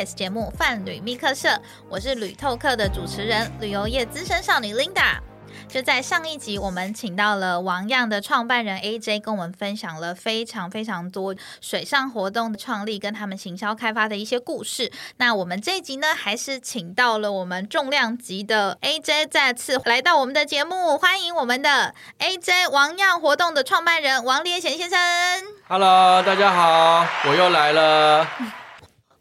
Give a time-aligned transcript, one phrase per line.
[0.00, 1.48] Podcast 节目《泛旅密客社》，
[1.90, 5.18] 我是旅透客的主持人，旅游业资深少女 Linda。
[5.68, 14.90] 就在上一集，我们请到了王样的创办人 AJ，跟我们分享了非常非常多水上活动的创立跟他们行销开发的一些故事。
[15.18, 24.98] 那我们这一集呢，还是请到了我们重量级的 AJ 再次来到我们的节目，欢迎我们的 AJ 王样活动的创办人王烈贤先生。
[25.68, 28.26] Hello，大家好，我又来了。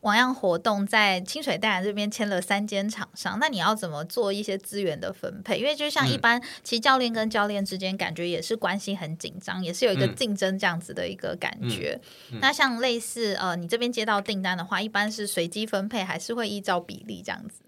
[0.02, 5.58] 王样活动在清水淡然这边签了三间厂商，那你要怎么做一些资源的分配？
[5.58, 12.00] 因为就像一般，其实教练跟教练之间感觉也是关系很紧张，也是有一个嗯竞争这样子的一个感觉。
[12.40, 17.62] 那像类似呃，你这边接到订单的话，一般是随机分配，还是会依照比例这样子？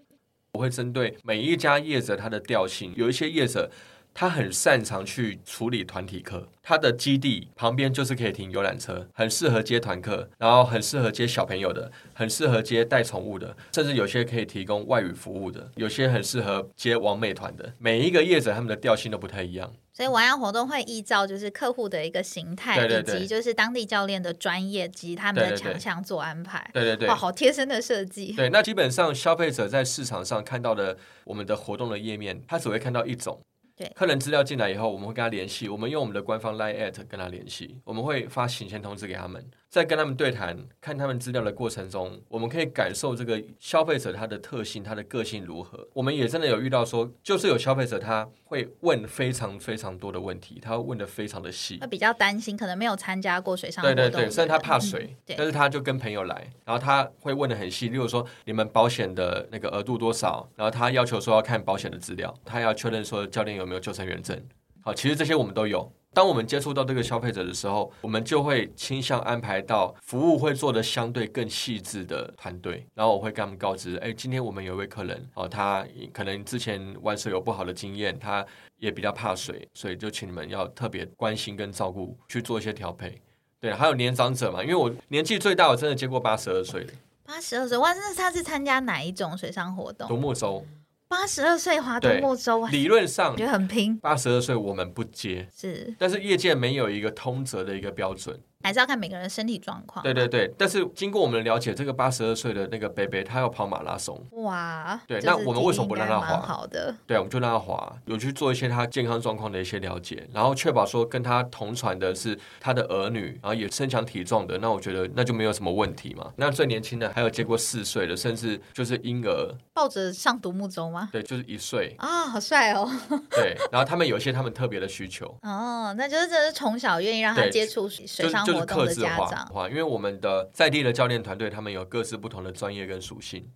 [0.54, 3.70] 我会针对每一家业者它的调性，有一些业者
[4.14, 17.72] 他很擅长去处理团体课，他的基地旁边就是可以停游览车，很适合接团课，然后很适合接小朋友的，很适合接带宠物的，甚至有些可以提供外语服务的，有些很适合接王美团的。
[17.78, 19.72] 每一个业者他们的调性都不太一样。
[19.94, 26.70] 所以玩样活动会依照就是客户的一个形态，对对对以及就是当地教练的专业及他们的强项做安排。
[26.72, 27.14] 对对对哇，。
[27.14, 28.32] 好贴身的设计。
[28.32, 33.38] 对，那基本上消费者在市场上看到的我们的活动的页面，他只会看到一种。
[33.76, 33.90] 对。
[33.94, 45.88] 客人资料进来以后，我们会跟他联系，我们用我们的官方 Line at 跟他联系，我们会发行前通知给他们，在跟他们对谈、看他们资料的过程中，我们可以感受这个消费者他的特性、他的个性如何。
[45.94, 51.86] 我们也真的有遇到说，就是有消费者他会问非常非常多的问题，他会问的非常的细他。
[51.86, 53.96] 比较担心，可能没有参加过水上活动。
[53.96, 64.38] 对对对，虽然他怕嗯水，对但是他就跟朋友来，然后他会问的很细，例如说你们保险的那个额度多少，然后他要求说要看保险的资料，他要确认说教练有没有救生员证。
[64.82, 65.90] 好，其实这些我们都有。
[66.14, 78.44] 当我们接触到这个消费者的时候，我们就会倾向安排到服务会做的相对更细致的团队，然后我会跟他们告知，哎，今天我们有一位客人，哦，他可能之前玩水有不好的经验，他
[78.76, 83.20] 也比较怕水，所以就请你们要特别关心跟照顾，去做一些调配。
[83.58, 86.92] 对，还有年长者嘛，因为我年纪最大，我真的接过八十二岁的
[87.24, 90.06] 八十二岁，哇，那他是参加哪一种水上活动？
[90.08, 90.66] 独木舟。
[91.12, 95.94] 八十二岁划独对木舟，哇，理论上觉得很拼，八十二岁我们不接，是。
[95.98, 98.40] 但是业界没有一个通则的一个标准。
[98.62, 100.02] 还是要看每个人的身体状况。
[100.02, 116.32] 对对对，但是经过我们了解，这个八十二岁的那个贝贝，他要跑马拉松，哇，对那我们为什么不让他滑好的，对，我们就让他滑，有去做一些他健康状况的一些了解，然后确保说跟他同船的是他的儿女，然后也身强体壮的，那我觉得那就没有什么问题嘛。
[116.36, 121.08] 那最年轻的还有接过四岁的，甚至就是婴儿，抱着上独木舟吗？
[121.12, 122.90] 对，就是一岁，啊、好帅哦！
[123.30, 125.26] 对，然后他们有一些他们特别的需求。
[125.42, 129.46] 哦，那就是这是从小愿意让他接触水上活动就是克制的家长。
[129.46, 133.48] 化化，因为我们的在地的教练团队，他们有各自不同的专业跟属性。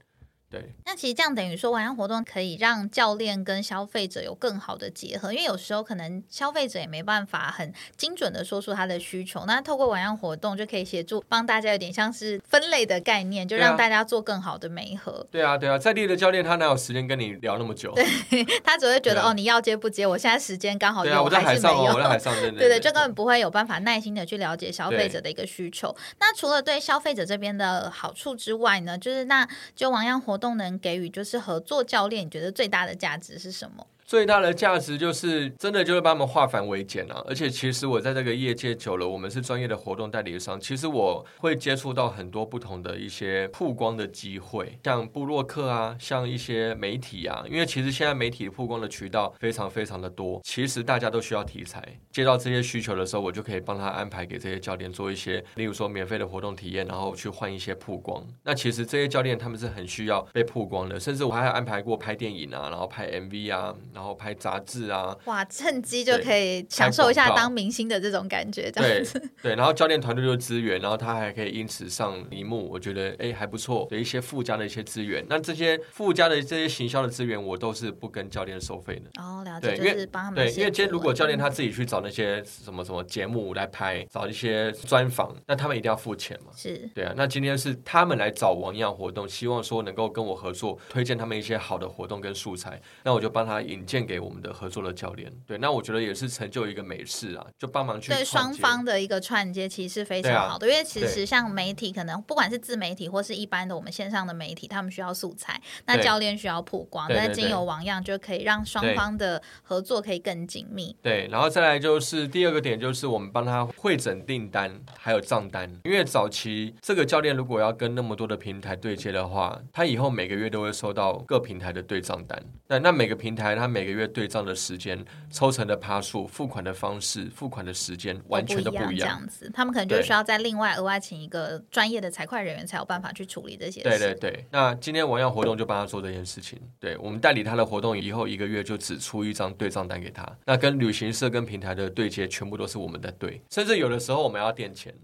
[0.61, 9.45] 对，那其实这样等于说，晚上活动可以让教练跟消费者有更好的结合，因为有时候可能消费者也没办法很精准的说出他的需求。
[9.47, 15.27] 那透过晚上活动就可以协助帮大家有点像是分类的概念，就让大家做更好的媒合。
[15.31, 17.93] 对啊，对啊，在地的教练他哪有时间跟你聊那么久？
[17.95, 18.05] 对
[18.62, 20.06] 他只会觉得、啊哦，你要接不接？
[20.06, 25.95] 我现在时间刚好有，对啊，我在海上哦，我在海上，对对 对，对就根本不会有办法耐心的去了解消费者的一个需求。
[26.21, 33.87] 那除了对消费者这边的好处之外呢，就是那就王样活动能给予就是合作教练，你觉得最大的价值是什么？
[34.06, 37.25] 最大的价值就是真的就是把他们化繁为简啊！
[37.27, 51.99] 而且其实我在这个业界久了，我们是专业的活动代理商，其实我会接触到很多不同的一些曝光的机会，像布洛克啊，像一些媒体啊，因为其实现在媒体曝光的渠道非常非常的多，其实大家都需要题材。
[52.12, 58.25] 接到这些需求的时候，我就可以帮他安排给这些教练做一些，例如说免费的活动体验，然后去换一些曝光。
[58.45, 69.19] 那其实这些教练他们是很需要被曝光的，甚至我还有安排过拍电影啊，然后拍 MV 啊，然后拍杂志啊，哇，趁机就可以享受一下当明星的这种感觉，这样子。
[69.41, 75.25] 对，然后教练团队就资源，然后他还可以因此上荧幕，我觉得哎还不错，有一些附加的一些资源。
[75.31, 79.22] 那这些附加的这些行销的资源，我都是不跟教练收费的。
[79.22, 86.53] 哦，了解，对因为就是帮他们对，因为今天如果教练嗯他自己去找那些什么什么节目来拍，找一些专访，那他们一定要付钱嘛。
[86.54, 95.33] 是对啊，那今天是他们来找王样活动，希望说能够跟我合作，推荐他们一些好的活动跟素材，那我就帮他引荐给我们的合作的教练。
[95.47, 100.68] 对，那我觉得也是成就一个美事啊，就帮忙去对双方的一个串接，其实是非常好的。
[100.68, 110.97] 因为其实像媒体，可能不管是自媒体或是一般的我们线上的媒体，他们需要素材，那教练需要曝光，对对对但经由王样就可以让双方的合作可以更紧密。
[111.00, 115.71] 对，然后再来就是第二个点，就是我们帮他会诊订单，还有账单。
[115.84, 122.42] 因为早期这个教练如果要跟那么多的平台对接的话，他以后每个月都会收到各平台的对账单。
[122.66, 128.99] 那那每个平台他每个月对账的时间、抽成的趴数、付款的方式、付款的时间，完全都不一样。
[128.99, 133.89] 这样子，他们可能就需要再另外额外请一个专业的财会人员，才有办法去处理这些事。
[133.89, 136.59] 对对对，那今天王样活动就帮他做这件事情。
[136.81, 140.27] 对我们代理他的活动以后，一个月就只出一张对账单给他。
[140.45, 144.95] 那跟旅行社跟平台的对接，全部都是我们在对， 甚至有的时候我们要垫钱。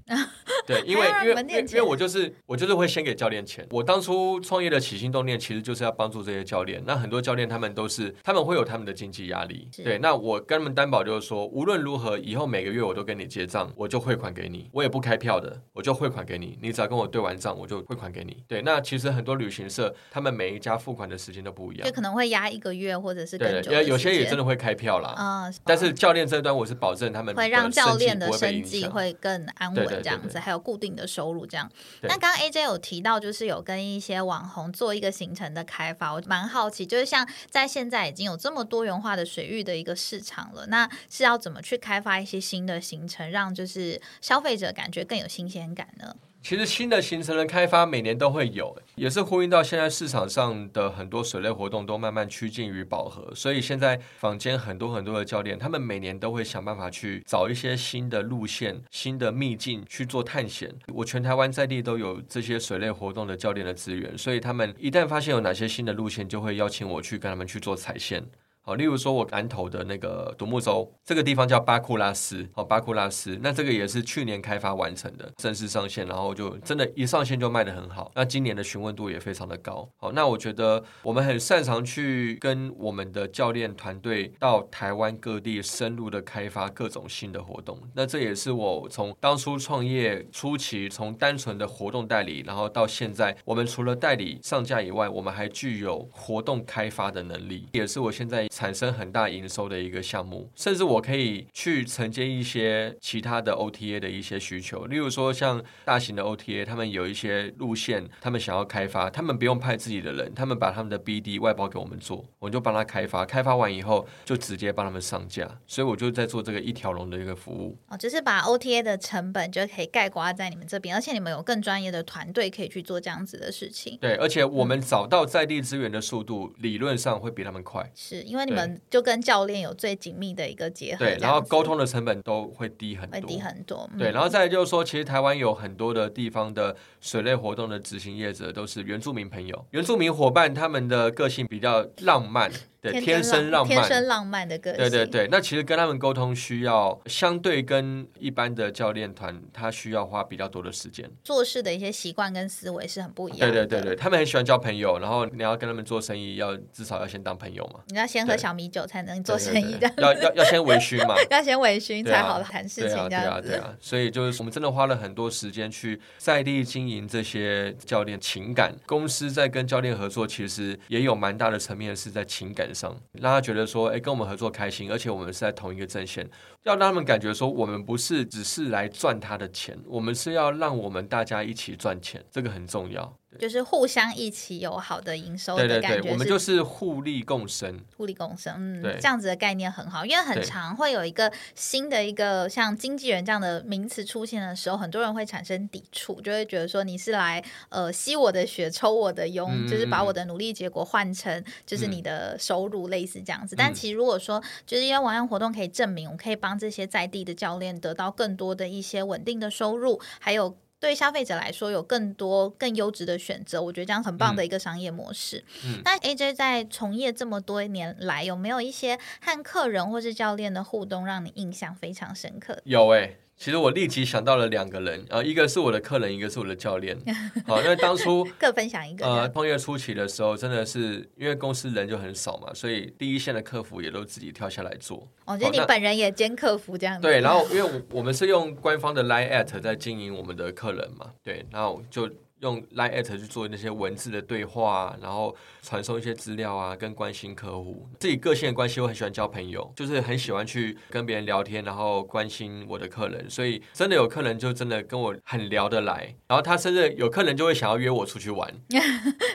[0.66, 3.66] 对，因为因为因为我就是我就是会先给教练钱。
[3.70, 6.80] 我当初创业的起心动念，其实就是要帮助这些教练。
[6.86, 9.68] 那很多教练他们都是他们会有他们的经济压力。
[9.82, 16.58] 对，那我跟他们担保就是说，无论如何，以后每个月我都跟你结账，我就汇款给你，我也不开票的，我就汇款给你。
[16.60, 18.44] 你只要跟我对完账，我就汇款给你。
[18.46, 21.92] 对，那其实很多旅行社他们每一家付款的时间都不一样就。
[21.94, 25.14] 可能会压一个月或者是更久对对，有有些也真的的会开票啦。
[25.16, 31.70] 嗯，但是教练这一端，我是保证他们会让教练的生计会更安稳，这样子，对还有固定的收入这样。
[32.02, 46.14] 那刚刚 AJ 有提到，就是有跟一些网红做一个行程的开发，我蛮好奇，就是像在现在已经有这么么多元化的水域的一个市场了，那是要怎么去开发一些新的行程，让就是消费者感觉更有新鲜感呢？
[46.44, 60.68] 其实新的行程的开发每年都会有，也是呼应到现在市场上的很多水类活动都慢慢趋近于饱和，所以现在坊间很多很多的教练，他们每年都会想办法去找一些新的路线、新的秘境去做探险。
[60.88, 68.20] 我全台湾在地都有这些水类活动的教练的资源，所以他们一旦发现有哪些新的路线，就会邀请我去跟他们去做踩线。
[68.64, 78.12] 好，例如说，我南投的那个独木舟，这个地方叫巴库拉斯，好，巴库拉斯，那这个也是去年开发完成的，正式上线，然后就真的，一上线就卖得很好。
[78.14, 79.88] 那今年的询问度也非常的高。
[79.96, 87.76] 好，那我觉得我们很擅长去跟我们的教练团队到台湾各地深入的开发各种新的活动。
[87.94, 100.50] 那这也是我从当初创业初期，从单纯的活动代理，然后到现在，我们除了代理上架以外，我们还具有活动开发的能力，也是我现在产生很大营收的一个项目。
[100.54, 117.78] 甚至我可以去承接一些其他的 OTA 的一些需求，例如说像大型的 OTA，他们有一些路线，他们想要开发，他们不用派自己的人，他们把他们的 BD 外包给我们做，我们就帮他开发，开发完以后就直接帮他们上架，所以我就在做这个一条龙的一个服务。
[117.88, 123.98] 哦，就是把 OTA 的成本就可以盖刮在你们这边，而且你们有更专业的团队可以去做这样子的事情。
[124.00, 127.90] 对，而且我们找到在地资源的速度，理论上会比他们快。
[127.94, 133.28] 是因为你们就跟教练有最紧密的一个结合，对，然后沟通的成本都会低很多会多。
[133.28, 133.90] 低很多。
[133.92, 142.50] 嗯对，然后再就是说，其实台湾有很多的地方的水类活动的执行业者都是原住民朋友，原住民伙伴他们的个性比较浪漫，
[142.82, 143.68] 对，天生浪漫。
[143.68, 151.08] 天生浪漫的个性，对对对，那其实跟他们沟通需要相对跟一般的教练团，他需要花比较多的时间。
[151.22, 153.64] 做事的一些习惯跟思维是很不一样的。
[153.64, 161.14] 对对对对，他们很喜欢交朋友，然后你要跟他们做生意，要至少要先当朋友嘛，你要先喝小米酒才能做生意要要要先微醺嘛。
[161.30, 163.40] 要先微醺才好谈事情，对啊。
[163.40, 168.74] 对啊，所以就是我们真的花了很多时间去在地经营这些教练情感。
[168.86, 176.28] 公司在跟教练合作，其实也有蛮大的层面是在情感上，让他觉得说，哎，跟我们合作开心，而且我们是在同一个阵线，
[176.64, 183.16] 要让他们感觉说，我们不是只是来赚他的钱，我们是要让我们大家一起赚钱，这个很重要。
[183.38, 187.80] 就是互相一起有好的营收对对对，的感觉，我们就是互利共生。
[187.96, 188.52] 互利共生，
[188.82, 190.44] 嗯，这样子的概念很好，因为很对。
[190.44, 203.56] 常会有一个新的一个像经纪人这样的名词出现的时候，很多人会产生抵触，就会觉得说你是来呃吸我的血、抽我的佣，嗯就是把我的努力结果换成就是你的收入，类似这样子。
[203.56, 203.74] 但嗯。
[203.74, 210.56] 其实如果说就是因为网样活动可以证明，我可以帮这些在地的教练得到更多的一些稳定的收入，还有。
[210.82, 215.44] 对消费者来说，有更多更优质的选择，我觉得这样很棒的一个商业模式。
[215.64, 222.60] 嗯那 AJ 在从业这么多年来，有没有一些和客人或是教练的互动让你印象非常深刻？
[222.64, 226.96] 有哎、其实我立即想到了两个人，啊、一个是我的客人，一个是我的教练。
[227.44, 229.32] 好，因为当初 各分享一个这呃样。
[229.32, 235.08] 创业初期的时候，真的是因为公司人就很少嘛，所以第一线的客服也都自己跳下来做。
[235.24, 237.02] 我觉得你本人也兼客服这样子。
[237.02, 242.08] 对，然后因为我我们是用官方的 Line at 在经营我们的客人嘛，对，然后就
[242.42, 247.88] 用 Line at 去做那些文字的对话，然后传送一些资料啊，跟关心客户。
[248.00, 253.30] 自己个性的关系，我很喜欢交朋友，就是很喜欢去跟别人聊天，然后关心我的客人。
[253.30, 258.52] 所以真的有客人就真的跟我很聊得来，然后他甚至有客人就会想要约我出去玩。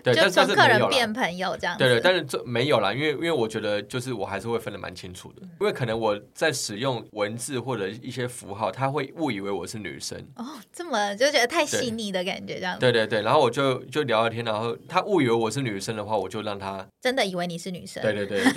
[0.03, 1.83] 对，就但是从客人变朋友这样子。
[1.83, 10.17] 对对，但是这没有啦，因为因为我觉得就是我还是会分得蛮清楚的，因为可能我在使用文字或者一些符号，他会误以为我是女生。
[10.35, 18.01] 哦，这么就觉得太细腻的感觉，这样子对对对，然后我就就聊聊天，然后他误以为我是女生的话，我就让他，真的以为你是女生。
[18.01, 18.54] 对对对对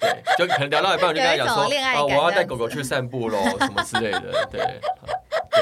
[0.00, 4.80] 对，就可能聊到一半，我就跟他讲说， 种恋爱感哦，我要带狗狗去散步喽，什么之类的，对。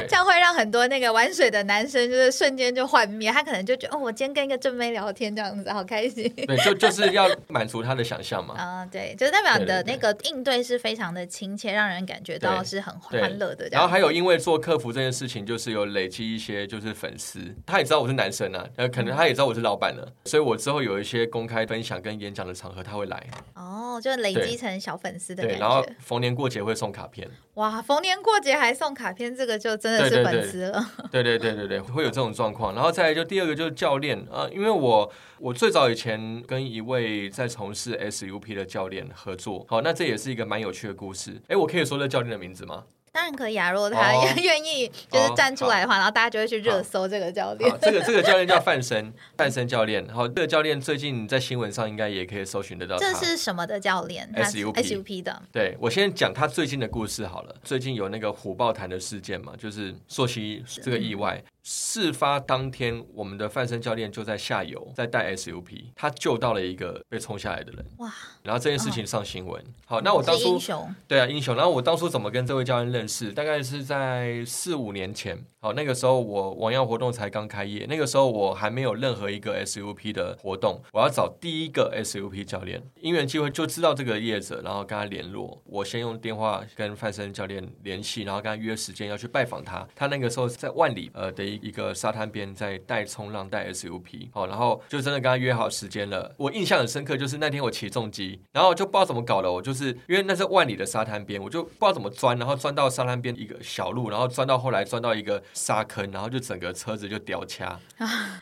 [0.00, 6.32] 对这样会让很多那个玩水的男生就是瞬间就幻灭，他可能就觉得哦，我今天跟一个正妹聊天这样子，好开心。
[6.46, 8.54] 对，就就是要满足他的想象嘛。
[8.56, 13.68] 啊、对，就是代表你的对对那个应对是非常的亲切，让人感觉到是很欢乐的。
[13.70, 25.94] 然后还有，因为做客服这件事情，就是有累积一些就是粉丝，他也知道我是男生啊，呃，可能他也知道我是老板了，所以我之后有一些公开分享跟演讲的场合，他会来，哦，就累积成小粉丝的对，感然后觉。
[26.00, 30.90] 逢年过节会送卡片，哇，逢年过节还送卡片，这个就真的是对对对粉丝了。
[31.12, 32.74] 对对对对对，会有这种状况。
[32.74, 41.40] 然后再来就第二个就是教练啊、呃因为我我最早以前跟一位在从事 SUP 的教练合作，好，那这也是一个蛮有趣的故事。
[41.48, 42.84] 哎，我可以说这教练的名字吗？
[43.14, 47.78] 当然可以啊，如果他哦 愿意就是站出来的话，然后大家就会去热搜这个教练好，。
[47.80, 50.04] 这个这个教练叫范森，范森教练。
[50.08, 53.12] 好，这个教练最近在新闻上应该也可以搜寻得到他。
[53.12, 55.42] 这是什么的教练 SUP SUP 的。
[55.52, 57.54] 对我先讲他最近的故事好了。
[57.62, 61.40] 最近有那个虎豹潭的事件嘛，就是朔溪这个意外。
[61.66, 67.84] 事发当天，我们的范生教练就在下游，在带 SUP，他救到了一个被冲下来的人。
[67.96, 68.12] 哇！
[68.42, 69.64] 然后这件事情上新闻。
[69.86, 71.56] 好，那我当初英雄，对啊，英雄。
[71.56, 73.32] 然后我当初怎么跟这位教练认识？
[73.32, 75.42] 大概是在四五年前。
[75.58, 82.82] 好，那个时候我王耀活动才刚开业，那个时候我还没有任何一个 SUP 的活动，我要找第一个 SUP 教练。
[83.00, 85.58] 因缘机会就知道这个业者，然后跟他联络。
[85.64, 89.88] 我先用电话跟范生教练联系，然后跟他约时间要去拜访他。
[89.96, 94.28] 他那个时候在万里呃的一一个沙滩边在带冲浪带 SUP。
[94.32, 96.34] 好，然后就真的跟他约好时间了。
[96.36, 107.78] 我印象很深刻，就是那天我骑重机，然后就不知道怎么搞的，我就是因为那是万里的沙滩边，我就不知道怎么钻，然后钻到沙滩边一个小路，然后钻到后来钻到一个沙坑，然后就整个车子就掉卡，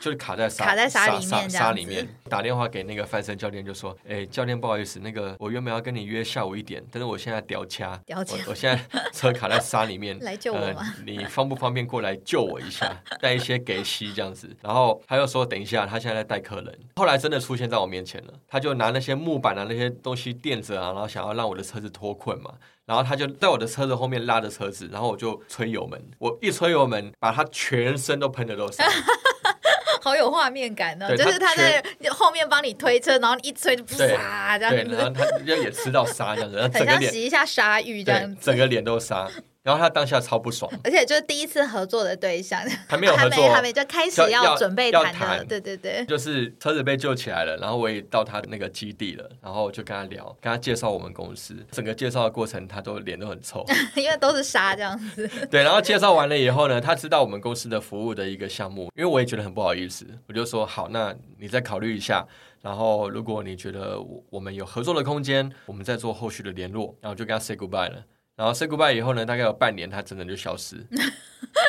[0.01, 2.09] 就是卡在沙卡在沙里面沙里面。
[2.29, 10.75] 打电话给那个范生教练就说：“哎、教练不好意思，那个我原本要跟你约下午一点，但是我现在掉卡，我我现在车卡在沙里面， 来救我？
[11.05, 14.49] 你方不方便过来救我一下，带一些给息这样子？
[14.61, 16.79] 然后他又说等一下，他现在在带客人。
[16.97, 22.53] 后来真的出现在我面前了，他就拿那些木板啊那些东西垫着啊，然后想要让我的车子脱困嘛。
[22.85, 28.83] 然后他就在我的车子后面拉着车子，然后我就吹油门，我一吹油门，把他全身都喷的都是。
[30.03, 38.37] 好有画面感呢、对就是他他在后面帮你推车，然后你一吹就对啪这样子然后，他就也吃到沙这样子，然后很整个洗一下鲨鱼这样子。
[38.41, 39.31] 整个脸都沙。
[39.63, 46.05] 然后他当下超不爽，而且就是第一次合作的对象，还没有合还作没还没就开始要要准备谈的，要谈对对对。
[46.07, 53.65] 就是车子被救起来了，然后我也到他那个基地了，然后就跟他聊，跟他介绍我们公司，整个介绍的过程他都脸都很臭。
[53.95, 62.27] 因为都是沙这样子， 对，然后介绍完了以后呢，他知道我们公司的服务的一个项目，因为我也觉得很不好意思，我就说好，那你再考虑一下。
[62.63, 66.97] 然后，如果你觉得我我们有合作的空间，我们再做后续的联络。
[67.01, 68.05] 然后就跟他 say goodbye 了。
[68.43, 70.85] 然后 say goodbye 以后呢，大概有半年，他真的就消失。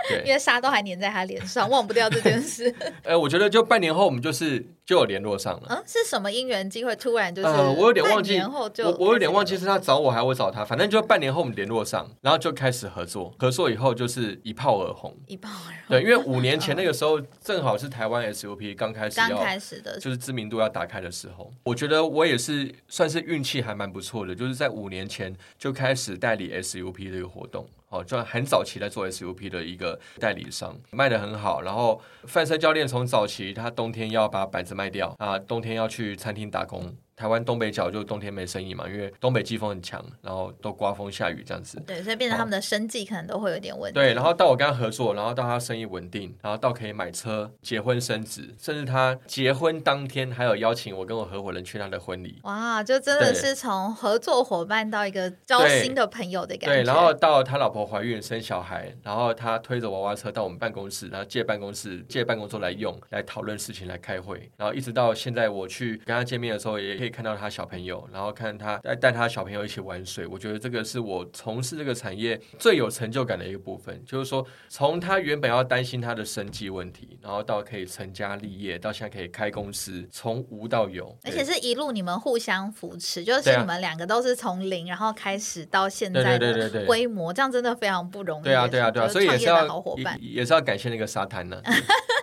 [0.10, 2.74] 对，因为沙都还粘在他脸上，忘不掉这件事。
[3.04, 5.68] 呃，我觉得就半年后，我们就是就有联络上了。
[5.70, 7.48] 嗯，是什么因缘机会突然就是？
[7.48, 13.34] 呃，我有点忘记，半年后就我我有点忘记是他找我还是我找他，反正就半年后我们联络上，然后就开始合作。
[13.38, 15.16] 合作以后就是一炮而红。
[15.28, 15.74] 一炮而红。
[15.90, 21.52] 对，因为五年前那个时候正好是台湾 SUP 刚开始刚要，开始的就是知名度要打开的时候。
[21.64, 27.68] 我觉得我也是算是运气还蛮不错的，就是在五年前就开始代理 SUP 的一个活动。
[27.90, 31.62] 哦，就很早期在做 SUP 的一个代理商，卖的很好。
[31.62, 36.96] 然后范赛教练从早期他冬天要把板子卖掉啊，冬天要去餐厅打工。
[37.16, 41.82] 台湾东北角就冬天没生意嘛，因为东北季风很强，然后都刮风下雨这样子。
[41.86, 44.00] 对，所以变成他们的生计可能都会有点问题。
[44.00, 52.40] 对，然后到我跟他合作，然后到他生意稳定，然后到可以买车、结婚生子，甚至他结婚当天还有邀请我跟我合伙人去他的婚礼。
[52.44, 56.76] 哇，就真的是从合作伙伴到一个交心的朋友的感觉。
[56.78, 70.26] 对，然后到他老婆怀孕生小孩，然后他推着娃娃车到我们办公室，然后借办公室借办公桌来用，来讨论事情，来开会，然后一直到现在我去跟他见面的时候，也可以看到他小朋友，然后看他带带他小朋友一起玩水。
[70.26, 86.86] 我觉得这个是我从事这个产业最有成就感的一个部分，就是说从他原本要担心他的生计问题，然后到可以成家立业，到现在可以开公司，从无到有，而且是一路你们互相扶持，就是你们两个都是从零然后开始到现在的对对对对。
[86.86, 88.44] 规模，这样真的非常不容易。
[88.46, 90.18] 对啊，对啊，对啊，所以也是要好伙伴。
[90.22, 91.62] 也也是要感谢那个沙滩呢。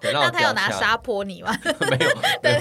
[0.02, 1.56] 那他有拿沙泼你吗？
[1.90, 2.10] 没有，
[2.42, 2.60] 没有，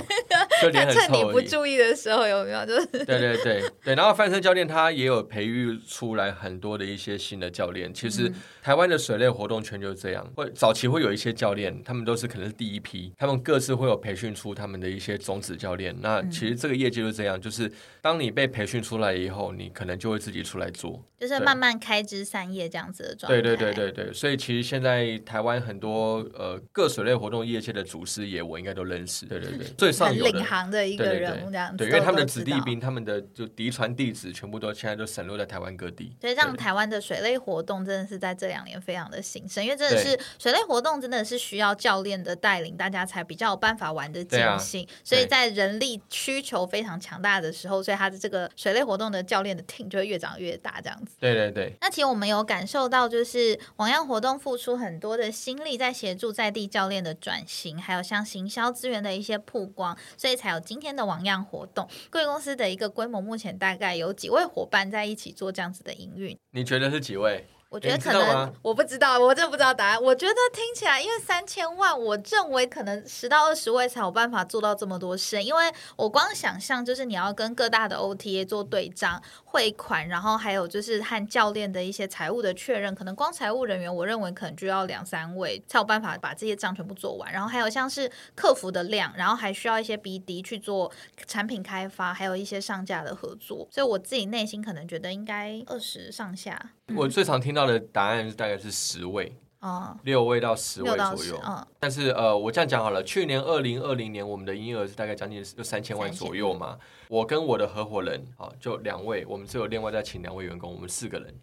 [0.61, 1.33] 就脸很趁你臭而已。
[1.33, 2.65] 不注意的时候有没有？
[2.67, 7.93] 就是对对对对，然后范生教练他也有培育出来很多的一些新的教练。
[7.93, 15.95] 其实嗯台湾的水类活动圈就是这样，会早期会有一些教练，他们都是可能是第一批，他们各自会有培训出他们的一些种子教练。
[16.01, 21.03] 那嗯其实这个业界就是这样，就是当你被培训出来以后，你可能就会自己出来做。
[21.19, 23.41] 就是慢慢开枝散叶这样子的状态。
[23.41, 29.25] 对对对对对，所以其实现在台湾很多呃各水类活动业界的祖师爷，我应该都认识。
[29.25, 31.77] 对对对， 最上游的领航的一个人物这样子。
[31.77, 36.15] 对，因为他们的子弟兵，他们的就嫡传弟子，全部都现在都散落在台湾各地。
[36.21, 44.87] 所以让台湾的水类活动真的是在这两年非常的兴盛，因为真的是水类活动真的是需要教练的带领，大家才比较有办法玩的尽兴。
[45.03, 51.15] 所以在人力需求非常强大的时候，所以他的这个水类活动的教练的 team 就会越长越大这样子。
[51.19, 61.87] 对对对，那其实我们有感受到，就是网样活动付出很多的心力在协助在地教练的转型，还有像行销资源的一些曝光，所以才有今天的网样活动。
[62.09, 66.37] 贵公司的一个规模，目前大概有几位伙伴在一起做这样子的营运。
[66.51, 67.45] 你觉得是几位？
[67.69, 70.01] 我觉得可能我不知道，我真的不知道答案。
[70.01, 75.43] 我觉得听起来，因为三千万，我认为可能十到二十位才有办法做到这么多事。
[75.43, 87.31] 因为我光想象，就是你要跟各大的 OTA 做对账、汇款，然后还有就是和教练的一些财务的确认，可能光财务人员，我认为可能就要两三位才有办法把这些账全部做完。
[87.31, 90.91] 然后还有像是客服的量，然后还需要一些 BD 去做
[91.27, 93.67] 产品开发，还有一些上架的合作。
[93.69, 96.71] 所以我自己内心可能觉得应该二十上下。
[96.95, 101.39] 我最常听到的答案大概是十位，哦，六位到十位左右。
[101.45, 106.77] 嗯，但是呃，我这样讲好了，去年二零二零年我们的营业额是大概将近就三千万左右嘛。
[107.07, 111.33] 我跟我的合伙人，啊，就两位，我们只有另外再请两位员工，我们四个人。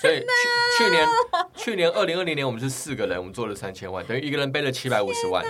[0.00, 1.08] 所以去去年
[1.54, 5.44] 去年二零二零年我们是四个人，我们做了三千万，等于一个人背了七百五十万。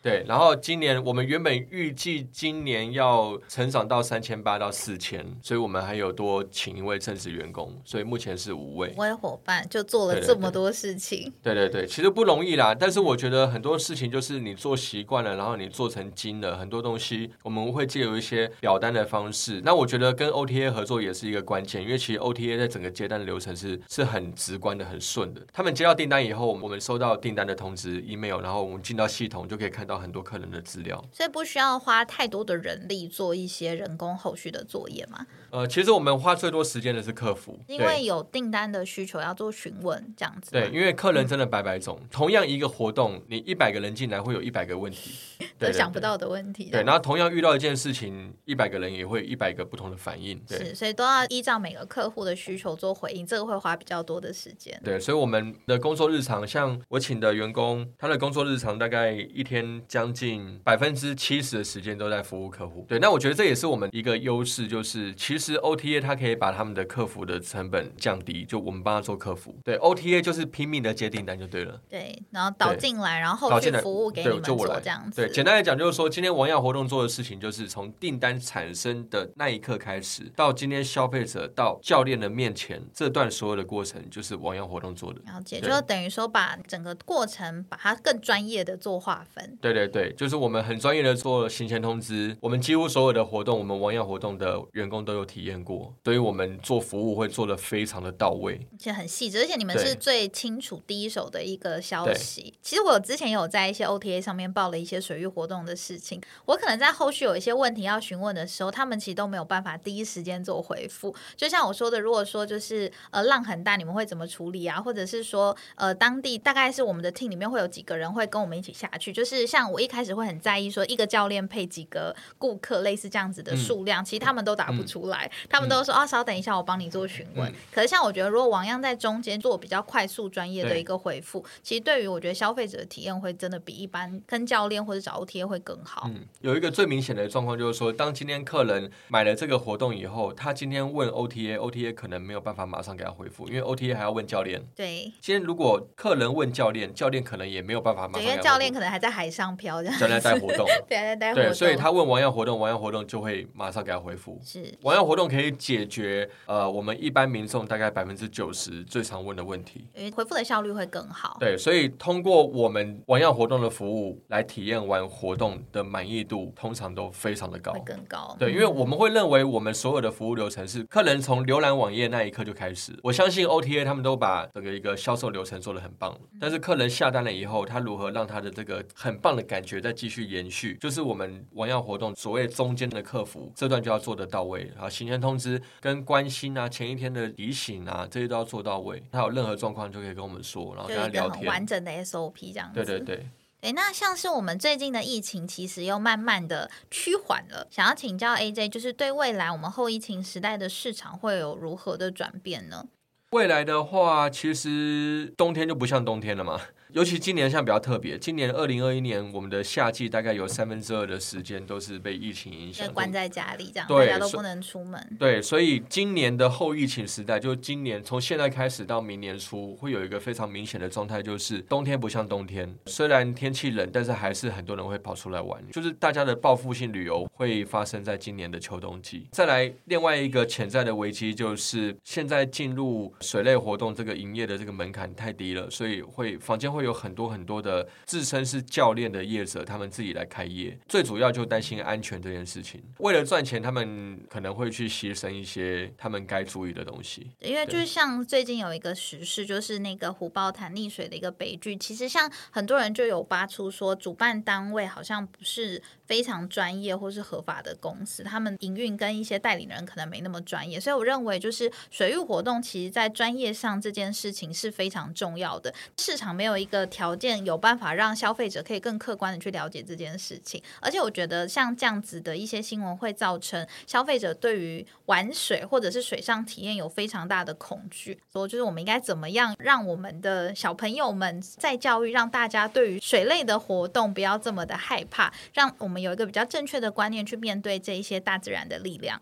[0.00, 8.92] 对，然后今年我们原本预计今年要成长到三千八到四千，所以我们还有多请一位正式员工，所以目前是五位。
[8.96, 12.74] 五位伙伴就做了这么多事情，对对对，其实不容易啦。
[12.74, 19.60] 但是我觉得很多事情就是你做习惯了，然后你做成精了，很多东西我们会借由一些表单的方式。
[19.64, 25.40] 那我觉得跟 OTA 合作也是一个关键，因为其实 OTA 在整个接单的流程是是很直观的、很顺的。
[25.52, 31.04] 他们接到订单以后，我们收到订单的通知 email，然后我们进到系统就可以看到很多客人的资料。
[31.12, 35.26] 所以不需要花太多的人力做一些人工后续的作业嘛？
[35.50, 40.52] 呃，其实我们花最多时间的是客服，因为有订单的需求要做询问这样子。
[40.52, 45.12] 对，因为客人真的百百种，同样一个活动，你一百个人进来会有一百个问题，
[45.58, 45.98] 对都想不。
[45.98, 46.70] 到的问题。
[46.70, 50.38] 对，然后同样遇到一件事情，一百个人也会一百个不同的反应。
[50.46, 54.80] 对是，所以都要依照每个客户的需求做回应，这个会花比较多的时间。
[54.84, 62.84] 对，所以我们的工作日常，像我请的员工，他的工作日常大概一天将近百分之七十的时间都在服务客户。
[62.88, 69.54] 对，那我觉得这也是我们一个优势，就是其实 OTA 它可以把他们的客服的成本降低，就我们帮他做客服。
[69.64, 71.80] 对，OTA 就是拼命的接订单就对了。
[71.88, 75.22] 对，然后导进来，然后后续服务给你们做这样子。
[75.22, 85.20] 对，简单来讲就是说，今天王耀活动做的事情，就是从订单产生的那一刻开始，到今天消费者到教练的面前，这段所有的过程，就是王耀活动做的。
[85.26, 89.58] 了解，对就等于说把整个过程把它更专业的做划分。
[89.60, 98.60] 对对对对，就是我们很专业的做行前通知，我们几乎所有的活动，我们王耀活动的员工都有体验过，所以我们做服务会做的非常的到位。
[98.72, 102.54] 而且很细致，而且你们是最清楚第一手的一个消息。
[102.62, 111.14] 其实我有之前有在一些 OTA 上面报了一些水域活动的事情，我可能在后续有一些问题要询问的时候，他们其实都没有办法第一时间做回复。
[111.36, 114.80] 就像我说的，如果说就是呃浪很大，你们会怎么处理啊？
[114.80, 119.12] 或者是说呃当地大概是我们的 team 里面会有几个人会跟我们一起下去？
[119.12, 127.50] 就是像我一开始会很在意说一个教练配几个顾客，类似这样子的数量，其实他们都答不出来，他们都说啊稍等一下，我帮你做询问。
[127.50, 136.02] 嗯可是像我觉得，如果王样在中间做比较快速、专业的一个回复，其实对于我觉得消费者的体验会真的比一般跟教练或者找 OTA 会更好。
[136.06, 144.66] 嗯，有一个最明显的状况就是说，当今天客人买了这个活动以后，他今天问 OTA，OTA 可能没有办法马上给他回复，因为 OTA 还要问教练。
[144.74, 148.22] 对今天如果客人问教练，教练可能也没有办法马，上。
[148.22, 154.38] 因为教练可能还在海上上飘这样，教练带活动， 对，在带活对，所以他问王样活动，王样活动就会马上给他回复。
[154.44, 159.86] 是王样活动可以解决呃我们一般民众大概百分之九十最常问的问题。
[159.94, 161.36] 因为回复的效率会更好。
[161.40, 167.80] 对，所以通过我们王样活动的服务来体验完活动的满意度，通常都非常的高会。
[167.86, 172.92] 更高，对，因为我们会认为我们所有的服务流程是客人从浏览网页那一刻就开始。
[173.02, 189.02] 我相信 OTA 他们都把整个一个销售流程做得很棒，但是客人下单了以后，他如何让他的这个很棒的感觉再继续延续，就是我们王样活动所谓中间的客服这段就要做得到位，然后行前通知跟关心啊，前一天的提醒啊，这些都要做到位。
[189.12, 191.66] 他有任何状况就可以跟我们说，然后跟他聊一个很完。
[191.66, 192.82] 整的 SOP 这样子。
[192.82, 193.26] 对对对。
[193.60, 197.66] 诶，那像是我们最近的疫情，其实又慢慢的趋缓了。
[197.70, 202.86] 想要请教 AJ，就是对未来我们后疫情时代的市场会有如何的转变呢？
[203.32, 206.60] 未来的话，其实冬天就不像冬天了嘛。
[206.94, 215.16] 尤其今年像比较特别，今年二零二一年我们的夏季大概有三分之二的时间都是被疫情影响，就关在家里这样，对大家都不能出门。
[215.18, 229.26] 对，所以今年的后疫情时代，就今年从现在开始到明年初，会有一个非常明显的状态，就是冬天不像冬天，虽然天气冷，但是还是很多人会跑出来玩，就是大家的报复性旅游会发生在今年的秋冬季。
[229.30, 242.82] 再来，另外一个潜在的危机就是现在进入水类活动这个营业的这个门槛太低了，所以会房间会有很多很多的自称是教练的业者，他们自己来开业，最主要就担心安全这件事情。
[242.98, 247.30] 为了赚钱，他们可能会去牺牲一些他们该注意的东西。
[247.40, 251.76] 因为对就像最近有一个时事，就是那个虎豹潭溺水的一个悲剧。
[251.76, 260.78] 其实像很多人就有扒出说，主办单位好像不是非常专业或是合法的公司，他们营运跟一些代理人可能没那么专业。
[260.78, 265.72] 所以我认为，就是水域活动，其实在专业上这件事情是非常重要的。
[265.96, 278.20] 市场没有一个条件有办法让消费者可以更客观的去了解这件事情，而且我觉得像这样子的一些新闻会造成消费者对于玩水或者是水上体验有非常大的恐惧。
[278.32, 289.20] 所以就是我们应该怎么样让我们的小朋友们在教育，让大家对于水类的活动不要这么的害怕，让我们有一个比较正确的观念去面对这一些大自然的力量。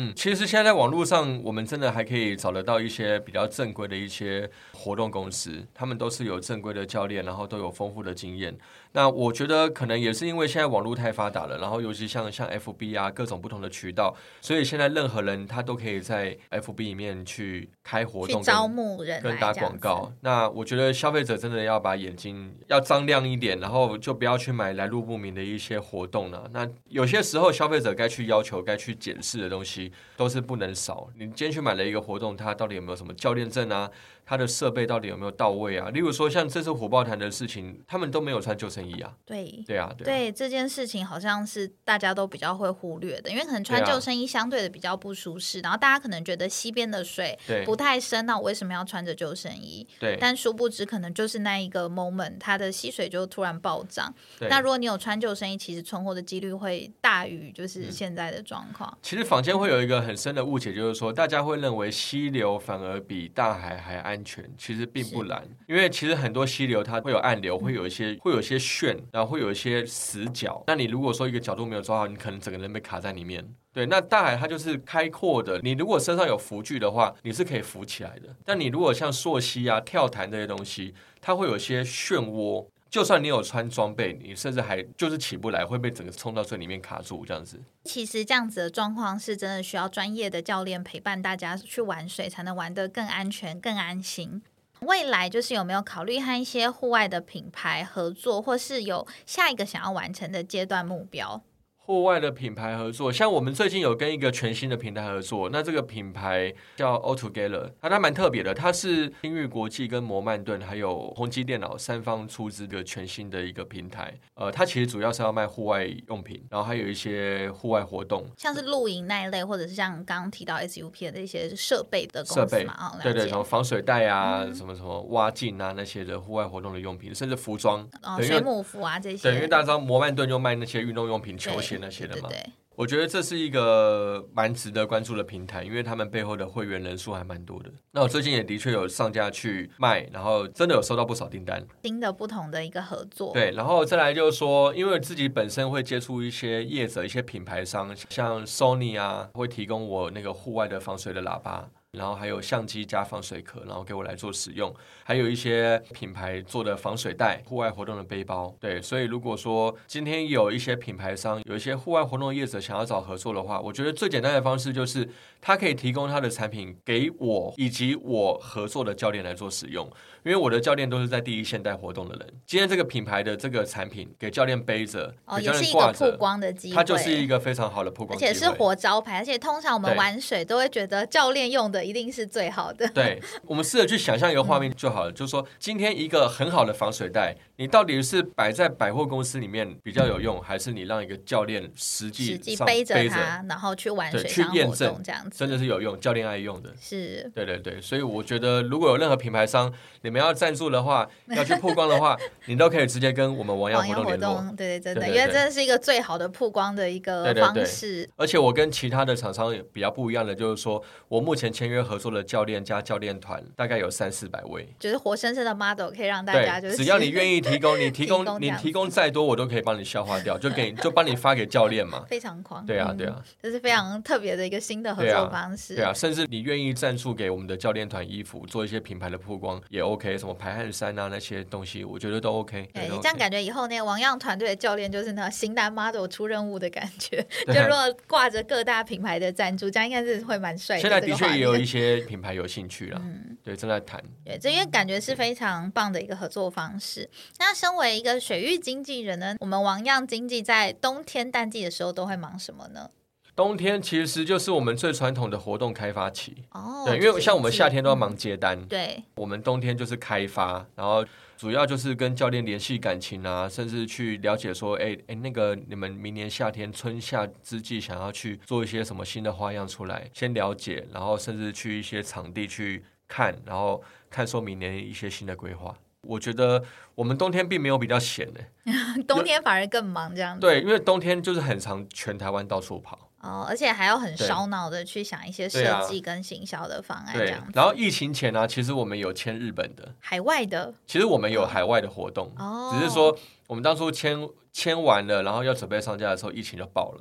[0.00, 8.56] 嗯，其实现在在网络上，我们真的还可以找得到一些比较正规的一些活动公司，他们都是有正规的教练，然后都有丰富的经验。
[8.92, 20.12] 那我觉得可能也是因为现在网络太发达了，然后尤其像像 FB 啊各种不同的渠道，所以现在任何人他都可以在 FB 里面去开活动招募人跟打广告。
[20.20, 26.48] 那我觉得消费者真的要把眼睛要张亮一点，然后就不要去买来路不明的一些活动了。
[26.52, 31.08] 那有些时候消费者该去要求、该去检视的东西都是不能少。
[31.16, 33.90] 你今天去买了一个活动，它到底有没有什么教练证啊？
[34.28, 35.88] 它的设备到底有没有到位啊？
[35.88, 39.10] 例如说像这次火爆潭的事情，他们都没有穿救生衣啊。
[39.24, 39.64] 对。
[39.66, 40.06] 对啊，对啊。
[40.06, 49.86] 对这件事情，好像是大家都比较会忽略的，因为可能穿救生衣相对的比较不舒适，然后大家可能觉得溪边的水不太深，那我为什么要穿着救生衣？
[49.98, 54.14] 对但殊不知，可能就是那一个 moment，它的溪水就突然暴涨。
[54.38, 58.98] 对那如果你有穿救生衣，其实存活的几率会大于嗯就是现在的状况。
[59.00, 65.46] 其实坊间会有一个很深的误解，就是说大家会认为溪流反而比大海还安全，其实并不难。
[65.66, 70.62] 因为其实很多溪流它会有暗流，会有一些会有一些旋，然后会有一些死角。
[70.66, 73.46] 那你如果说一个角度没有抓好，你可能整个人被卡在里面。
[73.72, 78.34] 对，那大海它就是开阔的，你如果身上有浮具的话，你是可以浮起来的。
[78.44, 82.66] 但你如果像溯溪啊、跳潭这些东西，它会有一些漩涡。
[82.90, 87.60] 就算你有穿装备，你甚至还就是起不来，会被整个冲到水里面卡住这样子。
[87.84, 94.42] 其实这样子的状况是真的需要专业的教练陪伴大家去玩水，才能玩得更安全、更安心。
[94.80, 101.42] 未来就是有没有考虑和一些户外的品牌合作，或是有下一个想要完成的阶段目标？
[101.88, 114.12] 户外的品牌合作，像我们最近有跟一个全新的平台合作，那这个品牌叫 All Together，它它蛮特别的，它是新域国际跟摩曼顿还有宏基电脑三方出资的全新的一个平台。
[114.34, 122.98] 呃，它其实主要是要卖户外用品，然后还有一些户外活动像是露营那一类，或者是像刚刚提到 SUP 的一些设备的设备嘛？
[123.02, 127.80] 对对，解什么防水袋啊，什么什么挖镜啊那些的户外活动的用品，甚至服装。
[128.02, 129.30] 哦，水母服啊这些。
[129.30, 132.28] 对，因为大家知道摩曼顿就卖那些运动用品、球鞋那些的嘛。
[132.28, 137.68] 对对对我觉得这是一个蛮值得关注的平台，因为他们背后的会员人数还蛮多的。
[137.90, 141.60] 那我最近也的确有上架去卖，然后真的有收到不少订单。
[141.82, 143.32] 新的不同的一个合作。
[143.32, 151.68] 对，然后再来就是说，因为自己本身会接触一些业者、一些品牌商，像 Sony 啊，会提供我那个户外的防水的喇叭。
[151.92, 154.70] 然后还有相机加防水壳，然后给我来做使用，
[155.04, 158.54] 还有一些品牌做的防水袋、户外活动的背包。
[158.60, 165.08] 对，所以如果说今天有一些品牌商、有一些户外活动的业者想要找合作的话，我觉得最简单的方式就是
[165.40, 169.90] 他可以提供他的产品给我以及我合作的教练来做使用。
[170.24, 178.20] 因为我的教练都是在第一线带活动的人，今天这个品牌的这个产品给教练背着，哦，也是一个曝，光的机会，它就是一个非常好的曝光而。
[178.20, 182.88] 且是活招牌，而且通常我们玩水都会觉得教练用的一定是最好的。
[182.88, 196.72] 对，我们试着去想象一个画面就好了，就是说今天一个很好的防水袋，你到底是摆在百货公司里面比较有用，还是你让一个教练实际实际背着背它，然后去玩对去水上活验证动这样子，真的是有用，教练爱用的。
[196.80, 204.40] 是对对对，所以我觉得如果有任何品牌商你们要赞助的话，要去曝光的话，你都可以直接跟我们王样网样活活动联络。
[204.40, 208.08] 动，对对真的，对对对因为真的是一个最好的曝光的一个对对对方式。
[208.16, 214.68] 而且我跟其他的厂商也比较不一样的，就是说我目前签约合作的教练加教练团大概有三四百位。
[214.78, 222.04] 就是活生生的 model 可以让大家就是，只要你愿意提供，你提 提供你提供再多，我都可以帮你消化掉，就给就帮你发给教练嘛。
[222.08, 225.74] 非常狂，对啊，嗯对，啊，这是非常特别的一个新的合作方式。
[225.74, 232.86] 对啊，甚至你愿意赞助给我们的教练团衣服，做一些品牌的曝光也 OK，什么排汗衫啊那些东西，我觉得都 OK 对。
[232.86, 240.82] 对，都这样感觉以后那个王样团队的教练就是那型男 model 出任务的感觉， 就如果挂着各大品牌的赞助，这样应该是会蛮帅的。
[240.82, 244.02] 现在的确也有面一些品牌有兴趣了，嗯，对，正在谈。
[244.24, 247.08] 对，这因为感觉是非常棒的一个合作方式。
[247.38, 252.90] 那身为一个水域经纪人呢，我们王样经济在冬天淡季的时候都会忙什么呢？
[253.36, 261.04] 冬天其实就是我们最传统的活动开发期，哦，对，因为像我们夏天都要嗯忙接单，对，我们冬天就是开发，然后
[261.38, 275.72] 主要就是跟教练联系感情啊，甚至去了解说，哎哎，那个你们明年夏天春夏之际想要去做一些什么新的花样出来，先了解，然后甚至去一些场地去看，然后看说明年一些新的规划。
[276.02, 276.64] 我觉得
[276.96, 278.40] 我们冬天并没有比较闲的、
[279.06, 280.40] 冬天反而更忙这样子。
[280.40, 283.07] 对，因为冬天就是很长，全台湾到处跑。
[283.20, 290.72] 哦，而且还要很烧脑的去想一些设计跟行销的方案这样子。，然后疫情前呢、其实我们有签日本的，海外的？
[290.86, 294.16] 其实我们有海外的活动，哦，只是说我们当初签
[294.52, 297.00] 签完了，然后要准备上架的时候，疫情就爆了。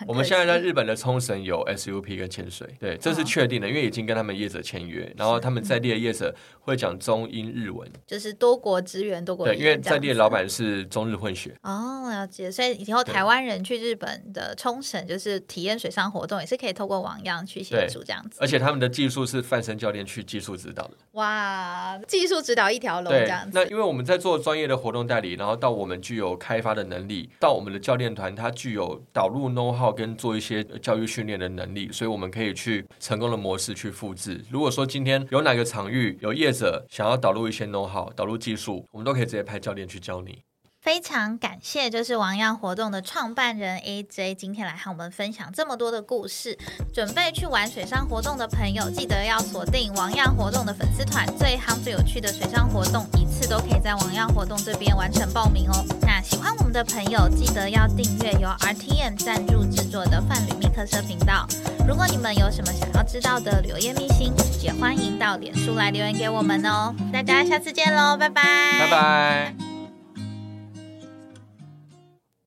[0.00, 12.50] 很我们现在在日本的冲绳有 SUP 跟潜水，对，这是哦确定的，因为已经跟他们业者签约，然后他们在地的业者会讲中英日文，就是多国资源多国对，语因为在地的老板是中日混血，哦，了解。
[12.50, 18.38] 所以以后台湾人去日本的冲绳，就是体验水上活动，也是可以透过网样去协助这样子。
[18.40, 23.50] 而且他们的技术是范生教练去技术指导的，哇，技术指导一条龙对这样，子。
[23.52, 34.44] 那因为我们在做专业的活动代理，然后到我们具有开发的能力，到我们的教练团，他具有导入 know how 跟做一些教育训练的能力，所以我们可以去成功的模式去复制。
[34.50, 40.38] 如果说今天有哪个场域有业者想要导入一些 know how、导入技术，我们都可以直接派教练去教你。
[40.80, 46.58] 非常感谢，就是王样活动的创办人 AJ 今天来和我们分享这么多的故事。
[46.92, 55.84] 准备去玩水上活动的朋友，记得要锁定王样活动的粉丝团，最夯最有趣的水上活动，一次都可以在王样活动这边完成报名哦。
[56.00, 61.46] 那喜欢我们的朋友，记得要订阅由 RTM 赞助制作的泛旅密客社频道。
[61.86, 66.94] 如果你们有什么想要知道的旅游业秘辛，也欢迎到脸书来留言给我们哦。
[67.12, 68.42] 大家下次见喽，拜拜，
[68.78, 69.69] 拜拜。